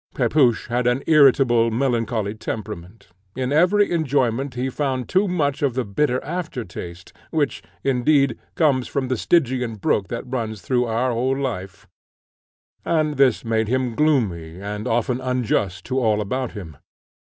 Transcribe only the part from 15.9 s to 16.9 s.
all about him.